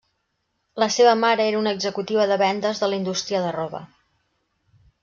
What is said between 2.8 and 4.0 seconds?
de la indústria de roba.